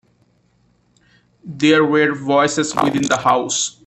There 1.45 1.85
were 1.85 2.15
voices 2.15 2.73
within 2.75 3.03
the 3.03 3.17
house. 3.17 3.77